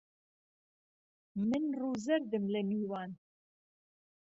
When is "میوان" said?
2.69-3.11